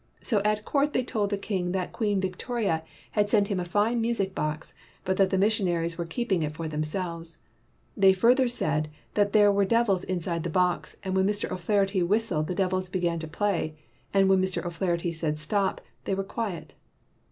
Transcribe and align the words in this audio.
So 0.23 0.39
at 0.43 0.65
court 0.65 0.93
they 0.93 1.03
told 1.03 1.29
the 1.29 1.37
king 1.37 1.73
that 1.73 1.91
Queen 1.93 2.19
Vic 2.19 2.35
toria 2.35 2.83
had 3.11 3.29
sent 3.29 3.49
him 3.49 3.59
a 3.59 3.63
fine 3.65 4.01
music 4.01 4.33
box, 4.33 4.73
but 5.05 5.15
that 5.17 5.29
the 5.29 5.37
missionaries 5.37 5.95
were 5.95 6.05
keeping 6.07 6.41
it 6.41 6.55
for 6.55 6.67
them 6.67 6.81
selves. 6.81 7.37
They 7.95 8.11
further 8.11 8.47
said 8.47 8.89
that 9.13 9.31
there 9.31 9.51
were 9.51 9.63
devils 9.63 10.03
inside 10.05 10.41
the 10.41 10.49
box 10.49 10.95
and 11.03 11.15
when 11.15 11.27
Mr. 11.27 11.51
O 11.51 11.55
'Flah 11.55 11.75
erty 11.85 12.03
whistled 12.07 12.47
the 12.47 12.55
devils 12.55 12.89
began 12.89 13.19
to 13.19 13.27
play 13.27 13.75
and 14.11 14.27
when 14.27 14.41
Mr. 14.41 14.65
O 14.65 14.71
'Flaherty 14.71 15.11
said 15.11 15.37
"stop," 15.37 15.81
they 16.05 16.15
were 16.15 16.23
quiet. 16.23 16.73